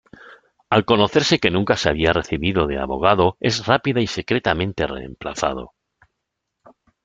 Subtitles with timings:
[0.71, 5.75] Al conocerse que nunca se había recibido de abogado es rápida y secretamente reemplazado.